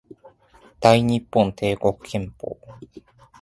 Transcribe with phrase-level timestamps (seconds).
[0.79, 2.57] 大日本帝国憲法